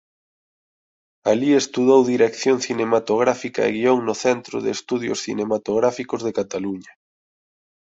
Alí 1.31 1.49
estudou 1.63 1.99
Dirección 2.13 2.57
Cinematográfica 2.67 3.61
e 3.67 3.71
Guión 3.77 3.99
no 4.07 4.15
Centro 4.25 4.55
de 4.65 4.69
Estudios 4.77 5.19
Cinematográficos 5.27 6.21
de 6.25 6.35
Cataluña. 6.39 6.93